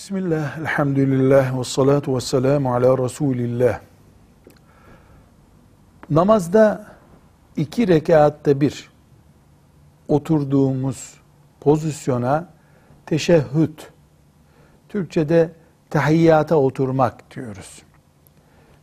Bismillah, 0.00 0.58
elhamdülillah, 0.58 1.58
ve 1.58 1.64
salatu 1.64 2.16
ve 2.16 2.20
selamu 2.20 2.74
ala 2.74 2.98
Resulillah. 3.04 3.80
Namazda 6.10 6.86
iki 7.56 7.88
rekatta 7.88 8.60
bir 8.60 8.90
oturduğumuz 10.08 11.14
pozisyona 11.60 12.48
teşehhüd, 13.06 13.78
Türkçe'de 14.88 15.52
tahiyyata 15.90 16.56
oturmak 16.56 17.34
diyoruz. 17.34 17.82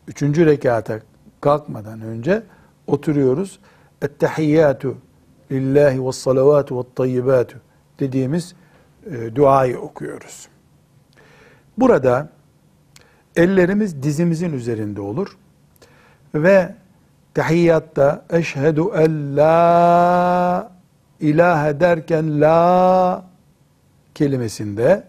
Üçüncü 0.07 0.45
rekata 0.45 0.99
kalkmadan 1.41 2.01
önce 2.01 2.43
oturuyoruz. 2.87 3.59
Ettehiyyatu 4.01 4.97
lillahi 5.51 6.05
ve 6.05 6.11
salavatu 6.11 6.79
ve 6.79 6.83
tayyibatu 6.95 7.57
dediğimiz 7.99 8.55
e, 9.11 9.35
duayı 9.35 9.79
okuyoruz. 9.79 10.47
Burada 11.77 12.29
ellerimiz 13.35 14.03
dizimizin 14.03 14.53
üzerinde 14.53 15.01
olur 15.01 15.37
ve 16.35 16.75
tahiyyatta 17.33 18.25
eşhedü 18.29 18.81
en 18.95 19.37
la 19.37 20.71
ilahe 21.19 21.79
derken 21.79 22.41
la 22.41 23.23
kelimesinde 24.15 25.03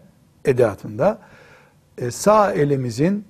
edatında 0.45 1.19
e, 1.99 2.11
sağ 2.11 2.53
elimizin 2.53 3.25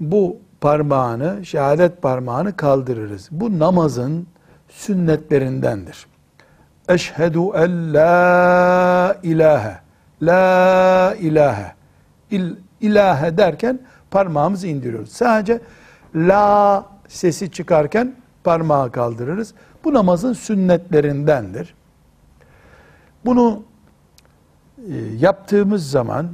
bu 0.00 0.36
parmağını, 0.60 1.46
şehadet 1.46 2.02
parmağını 2.02 2.56
kaldırırız. 2.56 3.28
Bu 3.30 3.58
namazın 3.58 4.26
sünnetlerindendir. 4.68 6.06
Eşhedü 6.88 7.38
en 7.38 7.94
la 7.94 9.18
ilahe, 9.22 9.80
la 10.22 11.14
ilahe, 11.14 11.74
il, 12.30 12.56
ilahe 12.80 13.36
derken 13.36 13.78
parmağımızı 14.10 14.66
indiriyoruz. 14.66 15.12
Sadece 15.12 15.60
la 16.14 16.84
sesi 17.08 17.50
çıkarken 17.50 18.14
parmağı 18.44 18.92
kaldırırız. 18.92 19.54
Bu 19.84 19.94
namazın 19.94 20.32
sünnetlerindendir. 20.32 21.74
Bunu 23.24 23.62
e, 24.78 24.94
yaptığımız 25.18 25.90
zaman 25.90 26.28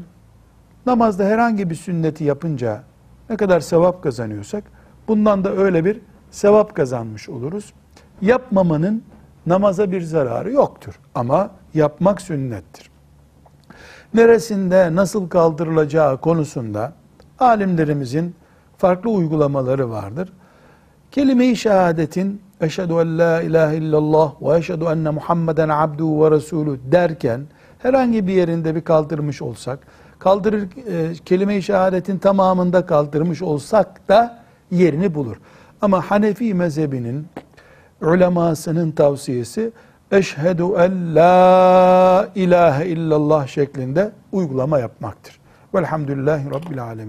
namazda 0.87 1.25
herhangi 1.25 1.71
bir 1.71 1.75
sünneti 1.75 2.25
yapınca 2.25 2.83
ne 3.31 3.37
kadar 3.37 3.61
sevap 3.61 4.03
kazanıyorsak 4.03 4.65
bundan 5.09 5.45
da 5.45 5.53
öyle 5.53 5.85
bir 5.85 6.01
sevap 6.31 6.77
kazanmış 6.77 7.29
oluruz. 7.29 7.73
Yapmamanın 8.21 9.03
namaza 9.47 9.93
bir 9.93 10.03
zararı 10.03 10.53
yoktur 10.53 11.01
ama 11.15 11.51
yapmak 11.75 12.21
sünnettir. 12.21 12.91
Neresinde 14.17 14.95
nasıl 14.95 15.29
kaldırılacağı 15.29 16.21
konusunda 16.21 16.93
alimlerimizin 17.39 18.35
farklı 18.79 19.11
uygulamaları 19.11 19.91
vardır. 19.91 20.33
Kelime-i 21.11 21.57
şehadetin 21.57 22.43
eşhedü 22.61 22.93
en 22.93 23.19
la 23.19 23.43
ilahe 23.43 23.77
illallah 23.77 24.43
ve 24.43 24.59
eşhedü 24.59 24.85
enne 24.85 25.11
Muhammeden 25.11 25.69
abduhu 25.69 26.25
ve 26.25 26.31
resulü 26.31 26.79
derken 26.93 27.41
herhangi 27.79 28.27
bir 28.27 28.33
yerinde 28.33 28.75
bir 28.75 28.81
kaldırmış 28.81 29.43
olsak, 29.43 29.79
kaldırır 30.19 30.63
e, 30.63 31.15
kelime-i 31.25 31.63
şehadetin 31.63 32.19
tamamında 32.19 32.87
kaldırmış 32.87 33.43
olsak 33.43 34.09
da 34.09 34.39
yerini 34.71 35.15
bulur. 35.15 35.37
Ama 35.81 36.11
Hanefi 36.11 36.55
mezhebinin 36.55 37.27
ulemasının 38.03 38.91
tavsiyesi 38.91 39.73
eşhedü 40.13 40.63
en 40.63 41.15
la 41.15 42.29
ilahe 42.35 42.87
illallah 42.87 43.47
şeklinde 43.47 44.11
uygulama 44.33 44.79
yapmaktır. 44.79 45.41
Velhamdülillahi 45.75 46.51
Rabbil 46.51 46.83
alemin. 46.83 47.05